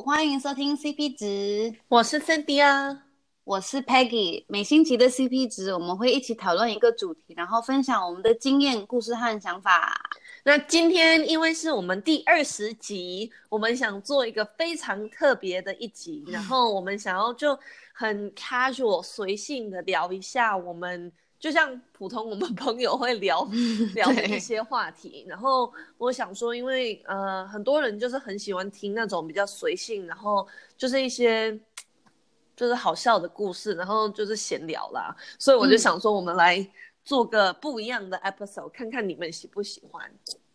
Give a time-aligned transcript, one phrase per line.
[0.00, 3.02] 欢迎收听 CP 值，我是 Cindy 啊，
[3.44, 4.44] 我是 Peggy。
[4.48, 10.00] 每星期的 CP 值，我们会一起讨论一个主题，然后分享我们的经验、故事和想法。
[10.44, 17.56] 那今天因为是我们第二十集，我们想做一个非常特别的一集，然后我们想要就
[17.92, 21.12] 很 casual 随性的聊一下，我们
[21.42, 23.42] 就像普通我们朋友会聊
[23.94, 25.26] 聊的一些话题。
[25.28, 30.46] 然后我想说，因为呃很多人就是很喜欢听那种比较随性，然后
[30.78, 31.52] 就是一些
[32.56, 36.66] 就是好笑的故事，然后就是闲聊啦，所以我就想说，我们来。
[37.04, 40.08] 做个不一样的 episode，看看你们喜不喜欢。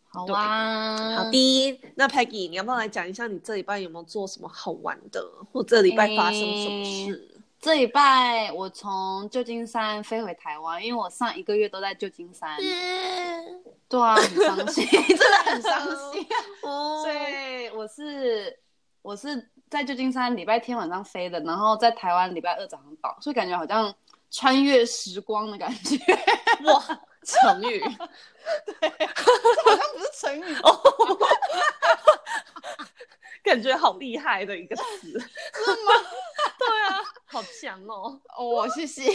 [0.08, 1.80] 好啊，好的。
[1.96, 7.28] 那 Peggy，你要不要来讲一下你这礼拜有没有做什么好玩的，或这礼拜发生什么事？
[7.34, 12.58] 欸、这礼拜我从旧金山飞回台湾，因为我上一个月都在旧金山。
[12.60, 16.28] 嗯、对啊，很伤心， 真的很伤心。
[16.64, 18.60] 哦，所以我是
[19.02, 23.94] 我是在旧金山礼拜天晚上飞的，然后在台湾礼拜二早上到，所以感觉好像。
[24.30, 25.96] 穿越时光的感觉，
[26.66, 26.84] 哇！
[27.24, 31.18] 成语，对，好像不是成语 哦，
[33.42, 35.94] 感觉好厉害的一个词，是吗？
[37.38, 38.20] 好强哦！
[38.38, 39.04] 哦，谢谢。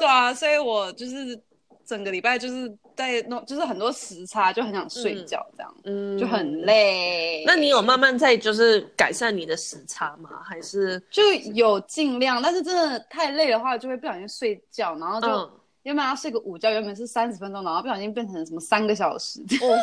[0.00, 1.40] 对啊，所以我就是。
[1.88, 7.42] 整个礼拜就是在弄，就是很多时差，就很想睡觉，这样，嗯，就很累。
[7.46, 10.28] 那你有慢慢在就是改善你的时差吗？
[10.44, 11.22] 还是就
[11.54, 15.50] 有尽量，但是真的太累的话，就会不小心睡觉，然后就
[15.84, 19.78] 原本要睡个午觉，原本是三十分钟，然后不小心变成什么三个小时，哦，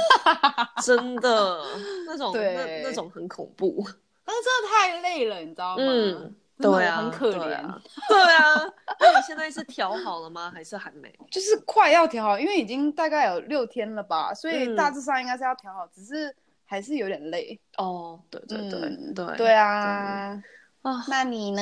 [0.86, 1.60] 真的
[2.06, 3.84] 那种，对那，那种很恐怖。
[4.26, 5.84] 但是真的太累了，你知道吗？
[5.86, 7.62] 嗯对啊，很可怜。
[8.08, 8.56] 对啊，
[8.98, 10.50] 那你现在是调好了吗？
[10.56, 11.14] 还是还没？
[11.30, 17.60] 就是快要调好，因为已经大概有六天了吧，所以大致上应该是要调好，只是还是有点累。
[17.78, 18.80] 哦，对对对
[19.14, 20.42] 对对啊！
[20.82, 21.62] 啊，那你呢？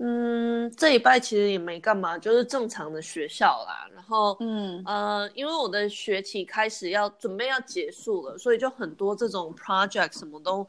[0.00, 3.86] 嗯，这礼拜其实也没干嘛，就是正常的学校啦。
[3.94, 10.66] 然后，嗯呃，因为我的学期开始要准备要结束了，所以就很多这种 project 什么都。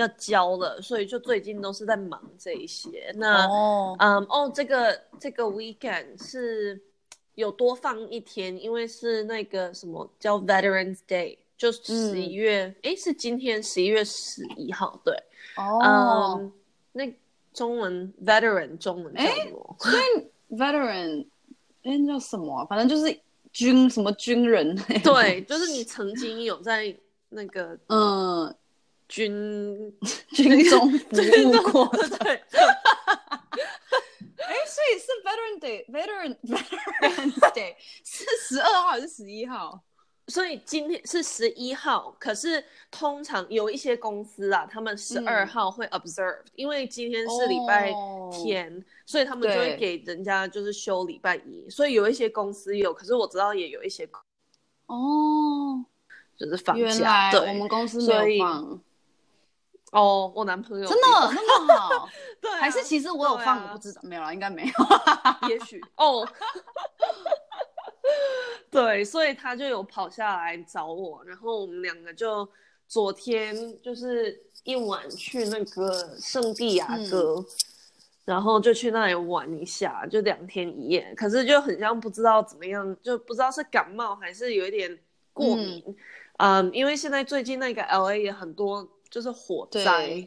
[0.00, 3.12] 要交了，所以就最近都是在忙这一些。
[3.16, 6.80] 那，哦，嗯，哦，这个这个 weekend 是
[7.34, 15.14] 有多放一天，因为是那个什么叫 Veterans Day，就十一月，哎、嗯，是今天十一月十一号，对。
[15.56, 16.38] 哦。
[16.38, 16.50] Um,
[16.92, 17.12] 那
[17.52, 19.76] 中文 Veteran 中文叫什么？
[19.80, 21.26] 所以 Veteran
[21.82, 22.64] 哎，叫什么？
[22.66, 23.20] 反正就是
[23.52, 24.76] 军什么军人。
[25.02, 26.96] 对，就是你 曾经有在
[27.30, 28.54] 那个嗯。
[29.08, 29.98] 军
[30.34, 31.16] 军中 服
[31.50, 32.42] 务过的，对。
[34.38, 36.36] 哎，所以是 Veteran Day，Veteran
[37.00, 37.74] Veteran Day
[38.04, 39.82] 是十二号还是十一号？
[40.28, 47.90] 所以今天是十一号，可是通常有一些公司啊，他们十二号会 observe，、嗯、因为今天是礼拜
[48.30, 54.06] 天，哦、所以他们就会给人家就是休礼拜一，所以有一些公司有，可是我知道也有一些
[54.86, 55.82] 哦，
[56.38, 58.80] 就是放假，对，我们公司没有放。
[59.92, 60.86] 哦，oh, 我男朋友。
[60.86, 61.06] 真的
[61.46, 62.08] 那么好，
[62.42, 64.72] 对、啊，还是其实我有放，我不知道，没有了，应该没有，
[65.48, 66.28] 也许哦，oh.
[68.70, 72.46] 对，所以他就有跑下来找我，然后我们两个就
[72.86, 77.46] 昨天就是一晚去那个圣地亚哥，嗯、
[78.26, 84.98] 然后就去那里玩一下，就两天一夜，可是就很像不知道怎么样，就不知道是感冒还是有一点
[85.32, 85.82] 过敏，
[86.36, 88.86] 嗯，um, 因为现在最近那个 LA 也很多。
[89.10, 90.26] 就是火灾，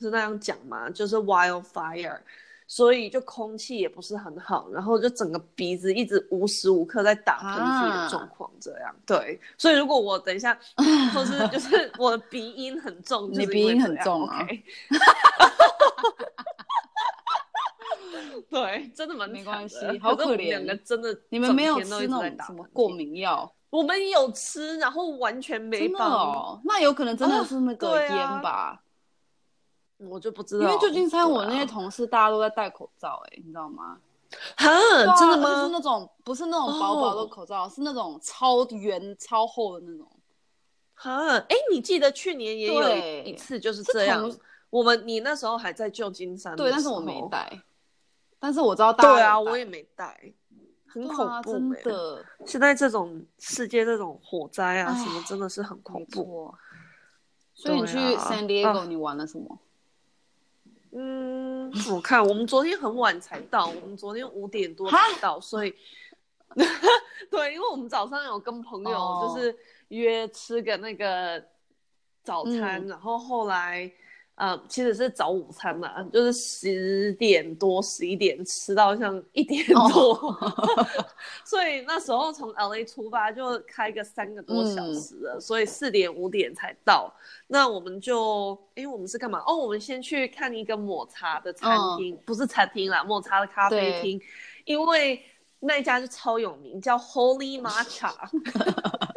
[0.00, 0.88] 是那样讲嘛？
[0.90, 2.18] 就是 wildfire，
[2.66, 8.88] 所以就空气也不是很好，然后就整个鼻子一直无时无刻在打喷嚏的状况，这样。
[8.90, 10.58] 啊、对，所以如果我等一下，
[11.14, 14.46] 或是就是我的鼻音很重，你鼻音很重啊？
[18.48, 23.52] 对，真的蛮没关系，好可怜，两个真的，你们没有吃那种什么过敏药？
[23.70, 28.10] 我们有吃，然后完全没办哦，那有可能真的是那个烟
[28.42, 28.50] 吧？
[28.50, 28.80] 啊啊、
[29.98, 30.64] 我就不知道。
[30.64, 33.98] 因为旧金山我那些同事大家都在戴口罩、欸，哎、啊，你知道吗？
[34.56, 35.64] 哈，啊、真的吗？
[35.64, 40.06] 是那种不是那种薄薄的口罩，哦、是那种超圆、超厚的那种。
[40.94, 44.30] 哈，哎，你记得去年也有一次就是这样。
[44.68, 47.60] 我们你那时候还在旧金山，对，但是我没戴。
[48.38, 50.32] 但是我知道大家，对啊，我也没戴。
[50.92, 52.24] 很恐怖、欸，真 的。
[52.44, 56.54] 现在这种世界，这种火灾啊，什么真的是很恐怖。
[57.54, 59.58] 所以你去 San Diego，你玩了什么？
[60.92, 65.74] 嗯，我看我们昨天很晚才到，我们昨天五点多才到，所以，
[67.30, 69.56] 对，因为我们早上有跟朋友就是
[69.88, 71.42] 约吃个那个。
[72.22, 73.90] 早餐，嗯、然后后来。
[74.40, 80.34] 呃，其实是早午餐嘛，就是十点多、十一点吃到像一点多，oh.
[81.44, 87.12] 所以那时候从 LA 出发就开个三个多小时了，嗯、所以四点五点才到。
[87.48, 89.42] 那我们就，因为，我们是干嘛？
[89.46, 94.18] 哦，我们先去看一个抹茶的餐厅，嗯、不是餐厅啦，抹茶的咖啡厅，
[94.64, 95.22] 因为
[95.58, 98.14] 那一家就超有名，叫 Holy Matcha。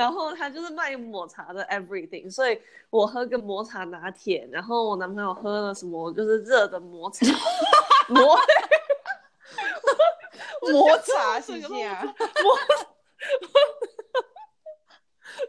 [0.00, 2.58] 然后他就是卖抹茶的 everything，所以
[2.88, 7.26] 我喝个抹茶拿铁，然后我男朋友喝了什么就是热的抹茶，
[8.08, 8.38] 抹
[10.72, 12.02] 抹茶是不是啊？
[12.02, 12.58] 抹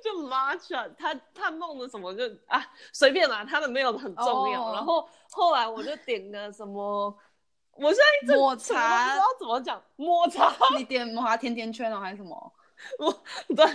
[0.04, 2.62] 就 matcha，他他弄的什么就啊
[2.92, 4.66] 随便啦，他的没有很重要。
[4.66, 4.76] Oh.
[4.76, 7.18] 然后后来我就点个什么，
[7.78, 12.54] 我现在抹茶不知道怎么讲抹茶，你点抹茶甜甜圈哦还是什么？
[12.98, 13.24] 我
[13.56, 13.66] 对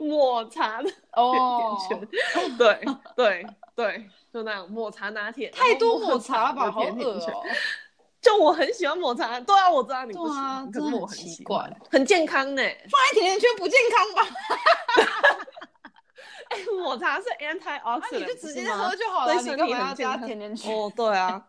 [0.00, 0.98] 抹茶的甜
[1.58, 2.58] 甜圈，oh.
[2.58, 2.84] 对
[3.16, 7.42] 对对，就那样抹茶拿铁，太多抹茶吧，好恶哦。
[8.20, 12.62] 就我很喜欢抹茶，对啊，我知道你不喜欢，啊、可是我很奇怪，很，健康呢。
[12.62, 14.22] 放在甜甜圈不健康吧？
[16.50, 20.70] 哎、欸，抹茶是 antioxidant，你就直接喝就好了，你干嘛要加甜甜圈。
[20.76, 21.46] 哦，对啊。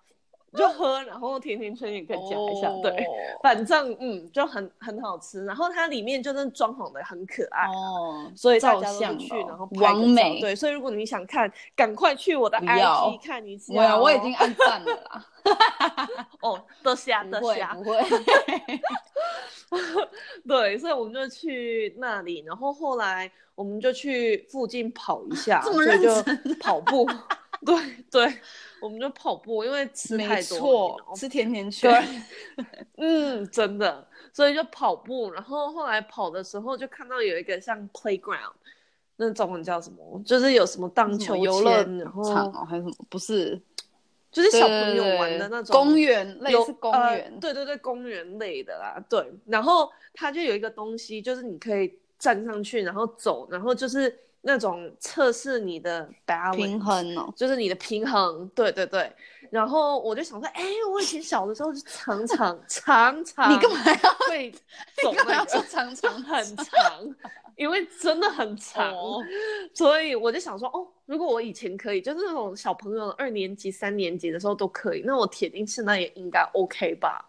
[0.57, 2.81] 就喝，然后甜甜圈也可以夹一下，oh.
[2.83, 3.07] 对，
[3.41, 8.35] 反正嗯就很很好吃，然后它里面就是装潢的很可爱哦，oh.
[8.37, 15.25] 所以大家都去，然后完美，对，所以如果你想看，赶快去我的 IG 要看一次，我我已经按赞了啦，
[16.41, 17.99] 哦，得下得下，不会，
[20.47, 27.07] 对，所以我们就去那里，然后后来我们就去附近跑一下，这么认真，就跑步，
[27.65, 28.41] 对对。
[28.81, 32.03] 我们就跑步，因为吃太多，吃甜甜圈。
[32.57, 32.65] 对，
[32.97, 35.29] 嗯，真的，所以就跑步。
[35.29, 38.53] 然后后来跑的时候，就看到有一个像 playground，
[39.17, 40.19] 那中文叫什么？
[40.25, 42.95] 就是有什么荡秋千，游乐然后场还是什么？
[43.07, 43.61] 不是，
[44.31, 47.39] 就是小朋友玩的那种公园，类似公园、呃。
[47.39, 48.99] 对对对，公园类的啦。
[49.07, 54.17] 对，然后它就有一个东西，就是你可以站上去，然后走，然后就是。
[54.41, 59.11] 那种测试你的 balance, 平衡哦，就是你的平衡，对对对。
[59.49, 64.51] 然后我就想说，哎，我以前小的时候就常常常常，你干嘛要会
[65.03, 67.15] 走那个常常很长，
[67.55, 69.21] 因为真的很长，哦、
[69.73, 77.23] 所以我就想说，哦，如果我以前可以，就是那种小朋友二年级、三年级的时候都可以，那我铁定现在也应该 OK 吧。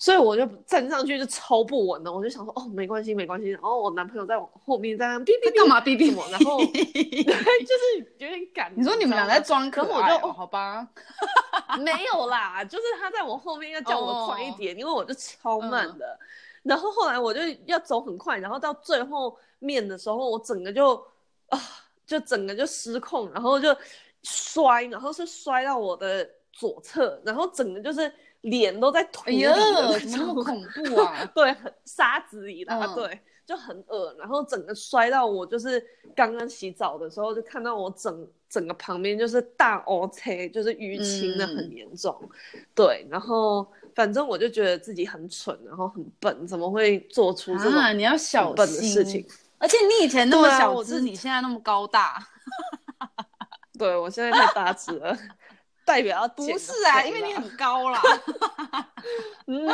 [0.00, 3.50] 所以我就站上去就超不稳的，我就想说哦，没关系没关系。
[3.50, 8.72] 然后我男朋友在我后面在那哔哔哔干嘛哔哔我，然后 就是有点赶。
[8.74, 10.88] 你说你们俩在装可爱，我就哦，好吧，
[11.80, 16.18] 没有啦，就是他在我后面要叫我快一点，因为我就超慢的。
[16.62, 20.94] 然后后来我就要走很快，然后到最后面的时候，我整个就
[21.50, 21.60] 啊，
[22.06, 23.76] 就整个就失控，然后就
[24.22, 28.10] 摔，然后是摔到我的左侧，然后整个就是。
[28.42, 31.24] 脸都在土里了，怎么那么恐怖啊？
[31.34, 34.14] 对，很沙子里啦，嗯、对，就很恶。
[34.18, 35.82] 然后整个摔到我，就是
[36.14, 42.18] 刚刚洗澡的时候，就看到我整整个旁边就是大乌青，就是淤青的很严重。
[42.54, 49.26] 嗯、对，然后反正我就觉得自己很蠢，然后很笨，怎么会做出这种你要小笨的事情？
[49.58, 52.26] 而且你以前那么小只，你现在那么高大。
[53.78, 55.14] 对，我现在太大只了。
[55.90, 58.00] 代表要不是啊，因为你很高啦，
[59.46, 59.68] 嗯，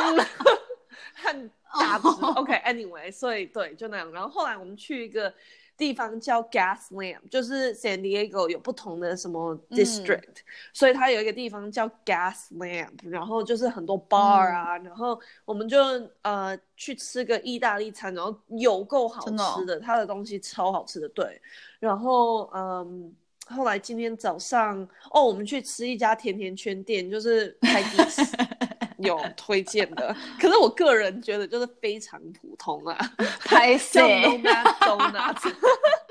[1.13, 2.07] 很大只。
[2.07, 4.11] OK，Anyway，所以对，就那样。
[4.11, 5.31] 然后后来我们去一个
[5.77, 10.37] 地方叫 Gaslamp，就是 San Diego 有不同的什么 district，
[10.73, 15.77] 所以它有一个地方叫 Gaslamp，然后就是很多 bar 啊，然后我们就
[16.23, 21.39] 呃去吃个意大利餐，然后有够好吃的，它的东西超好吃的，对。
[21.79, 23.15] 然后嗯。
[23.49, 27.57] 后来今天早上哦，我们去吃一家甜甜圈店，就是
[28.99, 32.97] 有推荐的， 可是我个人觉得就是非常普通啊，
[33.41, 35.53] 拍谢叫 Nomad Donuts，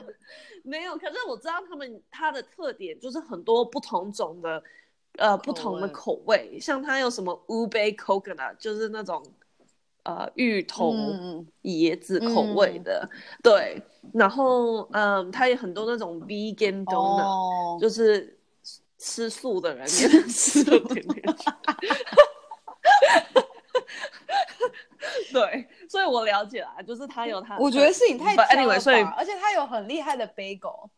[0.65, 0.97] 没有。
[0.97, 4.63] 可是我知道他们它的特点就是很多不同种的
[5.17, 9.23] 呃不同的口味，像它有什么 Ube Coconut，就是那种。
[10.07, 10.95] 呃，芋头、
[11.65, 13.83] 椰子口味的，嗯、对，
[14.15, 18.39] 然后嗯，它有很多那种 vegan donut，、哦、就是
[18.99, 21.53] 吃素的人也能吃的甜甜圈。
[25.33, 27.59] 对，所以我了解啦，就是它有它。
[27.59, 30.89] 我觉得是你太挑了所以而且它有很厉害的 bagel。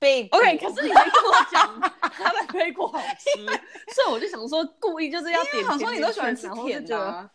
[0.00, 0.30] bagel。
[0.30, 3.44] OK，可是你没跟我讲 他的 bagel 好吃，
[3.94, 5.62] 所以我就想说，故意就是要点。
[5.78, 7.28] 说你都喜欢吃甜的。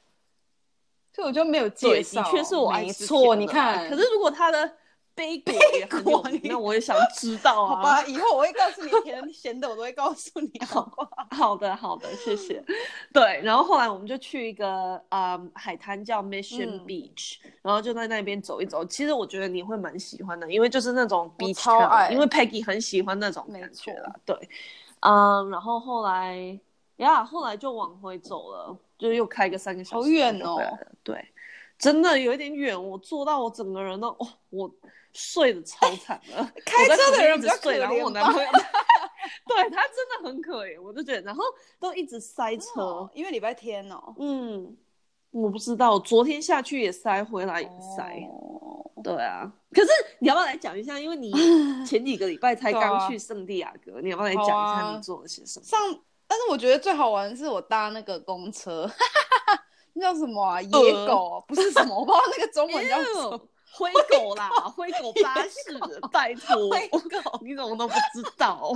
[1.14, 3.04] 所以我就没有介绍，的确是我爱吃。
[3.04, 4.72] 没错，你看，可是如果他的
[5.20, 7.76] 贝果也很有名，那我也想知道啊。
[7.76, 11.28] 好吧，以后我会告诉你，甜咸的我都会告诉你， 好不好？
[11.32, 12.64] 好的，好的，谢谢。
[13.12, 18.86] 对，然后后来我们就去一个啊、嗯、海滩叫 Mission Beach，、嗯、然后就在那边走一走。
[18.86, 24.16] 其实我觉得你会蛮喜欢的，因为就是那种 beach，超爱，因为 Peggy 很喜欢那种感觉啦。
[24.26, 24.38] 对，
[25.02, 26.58] 嗯，然后后来
[27.00, 30.58] 呀，后来就往回走了，就又开个三个小时，好远哦。
[31.04, 31.22] 对，
[31.78, 34.72] 真的有一点远，我坐到我整个人都，哦，我。
[35.12, 37.80] 睡得超惨了，开车的人比较可怜。
[37.80, 38.50] 然后我男朋友，
[39.48, 41.44] 对他真的很可怜，我就觉得，然后
[41.80, 44.14] 都一直塞车，哦、因为礼拜天哦。
[44.20, 44.78] 嗯，
[45.32, 48.24] 我不知道，昨天下去也塞，回来也塞。
[48.32, 49.52] 哦，对啊。
[49.72, 49.90] 可是
[50.20, 51.00] 你要不要来讲一下？
[51.00, 51.32] 因为你
[51.84, 55.66] 前几个礼拜才刚去圣地亚哥，啊、你要不要来讲一下你做了些什么？
[55.66, 55.80] 上，
[56.30, 58.90] 但是我觉得最好玩的是我搭那个公车，
[59.94, 60.62] 那叫什么啊？
[60.62, 63.42] 野狗、呃、不是什么，我不知道那个中文叫什么。
[63.72, 65.78] 灰狗啦，灰狗巴士，
[66.12, 68.76] 拜托，灰狗，你怎么都不知道？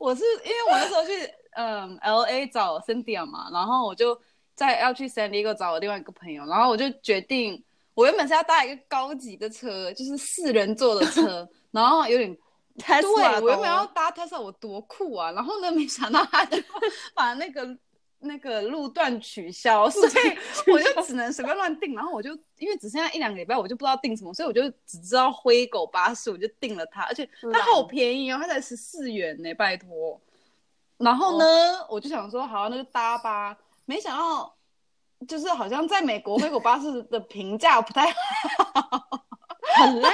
[0.00, 4.18] 我是因为我那时候去嗯 L A 找 Cynthia 嘛，然后我就
[4.56, 12.36] 在要去 San Diego 找我另外一个朋友，然后我就决定，我原本是要搭一个高级的车，就是四人座的车，然后有点
[12.78, 15.32] Tesla，对，我原本要搭 Tesla，我多酷啊！
[15.32, 16.58] 然后呢，没想到他就
[17.14, 17.76] 把那个。
[18.24, 21.92] 那个路段取消，所以我就只能随便乱订。
[21.92, 27.02] 然后我就因为只剩下一两个礼拜，我就不知道订什么，所以我就只知道灰狗巴士，我就订了它。
[27.02, 30.20] 而且它好便宜哦，它才十四元呢，拜托。
[30.98, 31.44] 然后呢，
[31.80, 33.58] 哦、我就想说，好，那就搭吧。
[33.86, 34.54] 没想到，
[35.26, 38.06] 就是好像在美国灰狗巴士的评价不太
[38.56, 39.21] 好，
[39.74, 40.12] 很烂，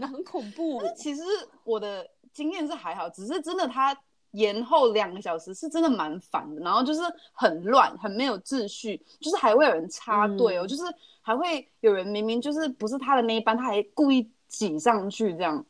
[0.10, 0.82] 很恐怖。
[0.96, 1.22] 其实
[1.64, 3.96] 我的经验是还好，只是真的他。
[4.34, 7.00] 延后两个小时是真的蛮烦的，然后就是
[7.32, 10.84] 很乱，很没有秩序，就是还会有人插队哦，嗯、就是
[11.20, 15.64] 还会有人明明就是不是他的那一班，他还故意挤上去这样，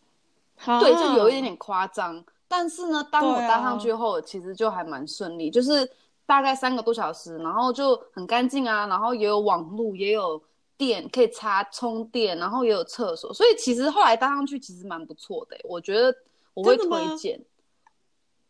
[0.78, 2.22] 对，就有一点点夸张。
[2.46, 5.90] 但是呢，当我搭上去后，啊、其实就还蛮顺利，就是
[6.26, 10.38] 大概三个多小时，然后就很干净啊，然后也有网路，也有
[10.80, 16.16] 电可以插充电，然后也有厕所，所以其实后来搭上去其实蛮不错的，我觉得
[16.54, 17.38] 我会推荐。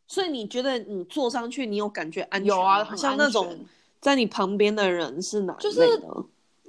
[0.07, 2.47] 所以你觉得你坐上去，你有感觉安全？
[2.47, 3.59] 有啊，好像那种
[4.01, 5.53] 在你旁边的人是哪？
[5.55, 5.81] 就是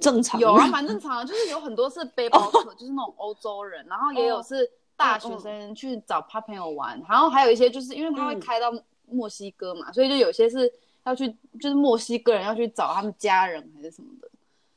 [0.00, 0.40] 正常。
[0.40, 1.24] 有啊，蛮正常的。
[1.24, 8.72] 就是有很多是 背包客，就是那种欧洲人，然后也有是大学生去找他朋友玩，然后还有一些就是因为他会开到
[9.06, 10.72] 墨西哥嘛，所以就有些是
[11.04, 11.28] 要去，
[11.60, 14.28] 就是墨西哥人要去找他们家人还是什么的，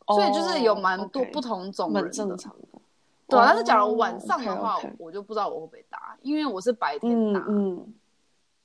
[0.08, 2.12] 所以就是有蛮多不同种人。
[2.12, 2.80] 正常的。
[3.28, 7.44] 对，但是假如晚上的话，我就不知道我会不会搭，因为我是白天打。
[7.48, 7.94] 嗯。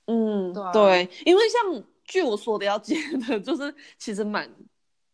[0.07, 2.97] 嗯，对，对，因为像据我所了解
[3.29, 4.51] 的， 就是其实蛮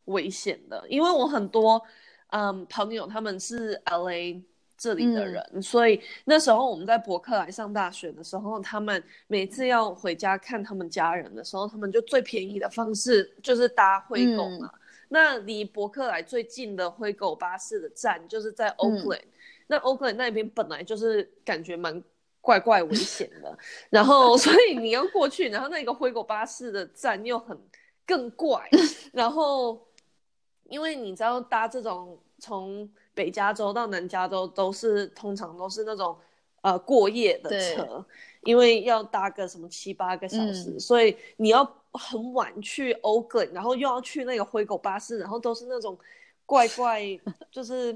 [0.06, 1.80] 危险的，因为我很多
[2.28, 4.42] 嗯朋友他们是 LA
[4.78, 14.70] 这里的人，嗯、所以那时候我们在伯克莱上大学的时候，他们每次要回家看他们家人的时候，他们就最便宜的方式就是搭灰狗嘛。
[14.72, 19.32] 嗯、那离伯克莱最近的灰狗巴士的站就是在 Oakland，、嗯、
[19.66, 22.02] 那 Oakland 那边本来就是感觉蛮。
[22.42, 23.58] 怪怪危险的，
[23.90, 27.58] 然后所以你要过去，然后那个灰狗巴士的站又很
[28.06, 28.62] 更怪，
[29.12, 29.84] 然后
[30.68, 36.16] 因为你知道搭这种从北加州到南加州都是通常都是那种
[36.60, 38.06] 呃过夜的车，
[38.44, 41.64] 因为要搭个什么七八个小时，嗯、所以你要
[41.96, 45.98] 很晚去 Oakland，然后又要去那个灰狗巴士，然后都是那种
[46.44, 47.02] 怪怪
[47.50, 47.94] 就是。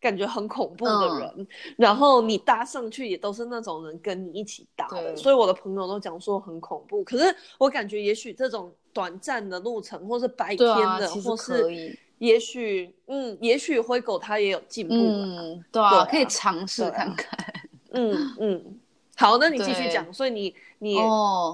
[0.00, 1.46] 感觉很恐怖的人，嗯、
[1.78, 7.02] 然后你搭上去也都是那种人跟你一起搭的，所以我的朋友都讲说很恐怖。
[7.04, 17.54] 可是我感觉也许这种短暂的路程，或是白天的，啊、或是也许嗯，也许灰狗它也有进步，嗯，对啊，对啊可以尝试看看。
[17.92, 18.78] 嗯嗯，
[19.16, 20.12] 好，那你继续讲。
[20.12, 20.96] 所以你你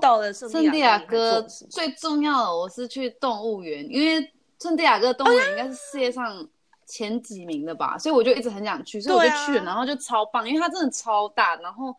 [0.03, 6.49] 到了圣地亚哥，最重要的我是去动物园，因为圣地亚哥动物园应该是世界上。
[6.93, 11.95] 前几名的吧，所以我就一直很想去，所以我就去了，啊、然后就超棒，因为它真的超大，然后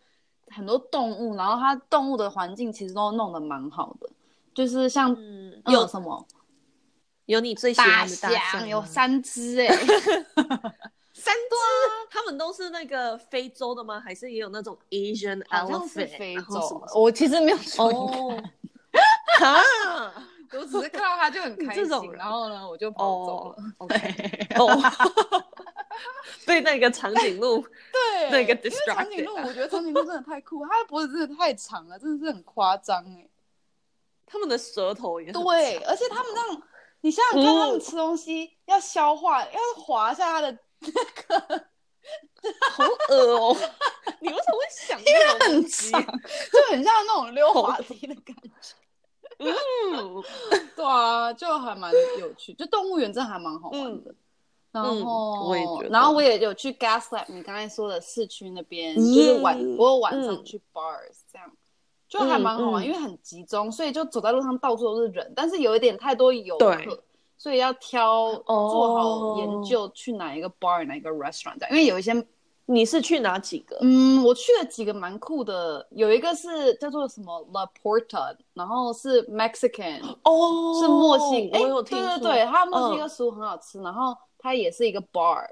[0.50, 4.10] 很多动物，然后它动物的环境其实都弄得蛮好的，
[4.54, 5.16] 就是像
[5.68, 6.28] 有什么，
[7.26, 9.74] 有你最喜欢的大象，有三只哎，
[11.22, 11.56] 三只，
[12.10, 14.00] 他们都是那个非洲的吗？
[14.00, 16.18] 还是也有那种 Asian elephant？
[16.18, 17.88] 非洲，我其实没有说。
[20.54, 23.56] 我只是看到他就很开心，然后呢，我就跑走了。
[23.78, 24.68] OK，哦
[26.46, 27.62] 对那个长颈鹿，
[27.92, 28.54] 对那个
[28.86, 33.30] 长颈鹿，我觉得长颈鹿真的太酷，它的脖子真的太长了，真的是很夸张哎。
[34.26, 36.62] 他们的舌头也对，而且他们这样，
[37.02, 41.66] 你想想看，他们吃东西要消化，要滑下它的那个
[42.72, 43.56] 好恶哦！
[44.20, 45.00] 你为什么会想？
[45.00, 48.76] 因为很长，就很像那种溜滑梯的感觉。
[49.40, 50.24] 嗯，
[50.76, 54.14] 对啊，就还蛮有趣，就动物园真的还蛮好玩的。
[54.72, 61.52] 然后，我也觉得，然后我也有去 Gaslamp，你刚才说的市区那边，就是晚，我有晚上去 bars 这样，
[62.08, 67.04] 就还蛮好玩，因为很集中，所以就走在路上到处都是人，但是有一点太多游客，
[67.42, 72.14] 所以要挑做好研究去哪一个 bar 哪一个 restaurant 这样，因为有一些。
[72.68, 73.78] 你是去哪几个？
[73.82, 85.44] 嗯，我去了几个蛮酷的，有一个是叫做什么 La Porta，然后是 Mexican，哦，是墨西哥，我有听说，对对对，它墨西哥食物很好吃，嗯、然后它也是一个 bar，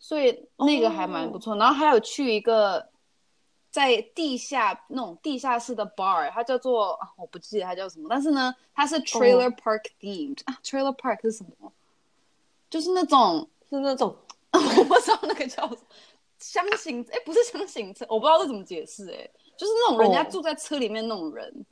[0.00, 1.54] 所以那个还蛮不错。
[1.54, 2.84] 哦、然后还有去一个
[3.70, 11.72] 在地下那种地下室的 bar，它叫做我不记得它叫什么，但是呢，它是 Trailer Park themed、哦、啊，Trailer Park 是什么？
[12.70, 14.16] 就是那种是那种
[14.52, 15.70] 我不知道那个叫。
[16.38, 21.66] 箱型哎，不是箱型车，我不知道这怎么解释哎、欸，就是那种人家住在车里面那种人，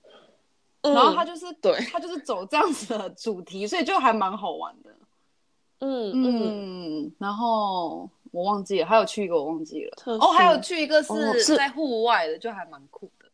[0.83, 4.91] 哦、然后他就是对，他就是走这样子的主题，所以就还蛮好玩的。
[5.79, 13.27] 嗯嗯，嗯，然后我忘记了，还有去一个我忘记了，哦，还有去一个是在户外的，哦、就还蛮酷的。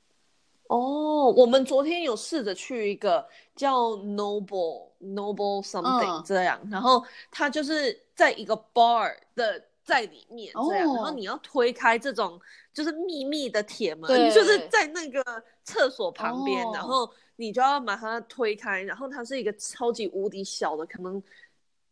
[0.69, 9.65] 哦，我们昨天有试着去一个叫 Noble Noble something 这样，嗯、然后它就是在一个 bar 的。
[9.85, 12.41] 在里面这样，然后你要推开这种
[12.73, 15.21] 就是秘密的铁门，就是在那个
[15.65, 21.21] 厕所旁边，然后你就要把它推开，然后它是一个超级无敌小的，可能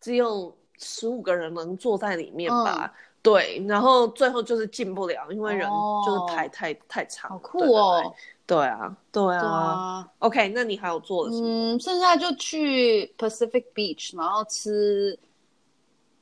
[0.00, 2.92] 只有十五个人能坐在里面吧。
[3.22, 5.68] 对，然后最后就是进不了，因为人
[6.06, 7.30] 就是排太太长。
[7.30, 8.14] 好酷哦！
[8.46, 10.08] 对啊，对啊。
[10.20, 11.46] OK，那你还有做的什么？
[11.46, 15.18] 嗯，剩下就去 Pacific Beach，然后吃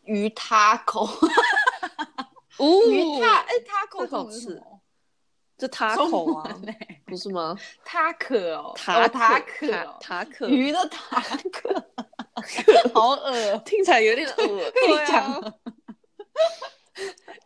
[0.05, 1.09] 鱼 taco。
[2.91, 4.61] 鱼塔哎，塔口好吃，
[5.59, 6.57] 这塔口啊，
[7.05, 7.57] 不是吗？
[7.85, 9.67] 塔可哦，塔塔可，
[10.01, 11.21] 塔可鱼的塔
[11.53, 11.85] 可，
[12.95, 14.37] 好恶，听起来有点恶。
[14.37, 15.55] 跟你讲，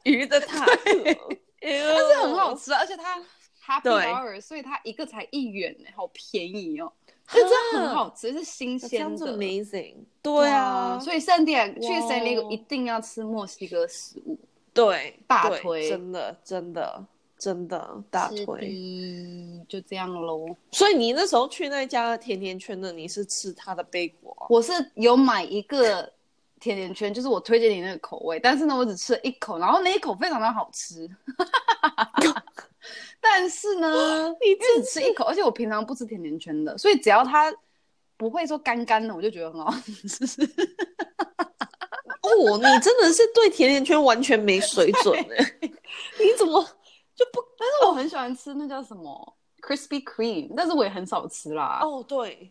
[0.04, 0.74] 鱼的塔可，
[1.58, 3.18] 但是很好吃，而且它
[3.66, 6.92] Happy Hour，所以它一个才一元呢，好便宜哦。
[7.28, 9.94] 这真的很好吃，是新鲜的，Amazing。
[10.20, 14.38] 对啊，所以圣地亚去圣地亚一定要吃墨西哥食物。
[14.74, 17.06] 对，大推，真的，真的，
[17.42, 18.72] 真的大推，
[19.68, 20.46] 就这样喽。
[20.70, 24.46] 所以你那时候去那家甜甜圈的，你是吃它的贝果？
[24.48, 26.08] 我是有买一个
[26.60, 31.10] 甜甜圈，就是我推荐你那个口味，但是呢，我只吃了一口，然后那一口非常的好吃。
[33.20, 37.52] 但是呢， 你只吃一口，而且我平常不吃甜甜圈的，所以只要它
[38.16, 39.74] 不会说干干的，我就觉得很好
[40.08, 40.24] 吃。
[42.22, 45.58] 哦，你真的是对甜甜圈完全没水准哎！
[46.20, 46.64] 你怎么
[47.24, 47.40] 就不？
[47.58, 51.80] 但是我很喜欢吃那叫什么 Krispy Kreme，但是我也很少吃啦。
[51.82, 52.50] 哦，对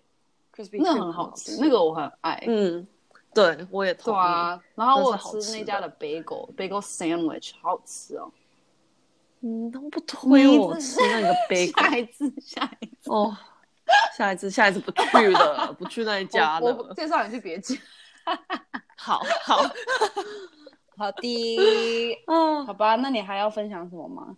[0.56, 2.42] ，Krispy 那很好吃，那个我很爱。
[2.48, 2.88] 嗯，
[3.34, 4.18] 对，我也同意。
[4.18, 8.32] 啊，然后我吃那家的 bagel bagel sandwich，好好吃哦。
[9.42, 11.82] 嗯，都不推我吃那个 bagel。
[11.82, 13.36] 下一次，下一次哦，
[14.16, 16.74] 下一次，下一次不去了， 不去那一家了。
[16.74, 17.76] 我介绍你去别家。
[18.96, 19.58] 好好
[20.96, 24.38] 好的，嗯，好吧，那你还要分享什么吗？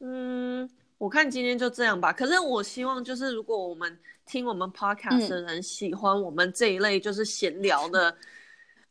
[0.00, 2.12] 嗯，我看今天就这样吧。
[2.12, 8.10] 可是我希望，就是如果我们听我们 podcast 的人喜欢我们这一类，就是闲聊的。
[8.10, 8.16] 嗯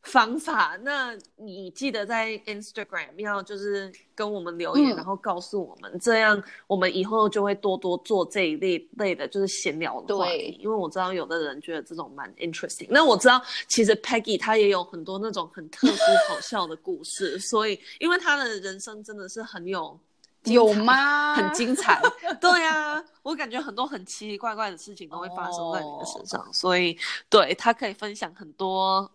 [0.03, 10.37] 方法，那你记得在 Instagram 要就是跟我们留言，嗯、然后告诉我们，这样我们以后就会多多做这一类类的，就是闲聊的话题。
[10.37, 12.87] 对因为我知道有的人觉得这种蛮 interesting。
[12.89, 19.97] 那我知道其实 Peggy 她也有很多那种很特殊好笑的故事， 所以因为她的人生真的是很有
[20.45, 21.33] 有吗？
[21.35, 22.01] 很精彩。
[22.41, 26.97] 对啊，我感觉很多很奇奇怪怪的事情都会发生在你的身上，哦、所以
[27.29, 29.09] 对他可以分享很多。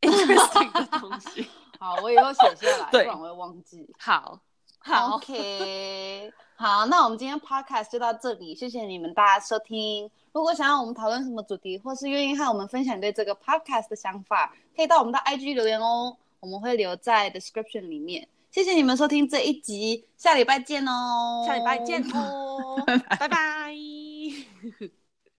[0.00, 1.44] interesting 的东西，
[1.80, 3.84] 好，我以后写下来，不然我会忘记。
[3.98, 4.38] 好，
[4.78, 10.08] 好，OK，好，那我们今天 podcast 就到这里，谢谢你们大家收听。
[10.32, 18.28] 如果想要我们讨论什么主题，或是愿意和我们分享对这个 podcast 的想法，可以到我们的 IG 留言哦，我们会留在 description 里面。
[18.58, 22.82] 谢谢你们收听这一集，下礼拜见哦，下礼拜见哦，
[23.16, 23.72] 拜拜。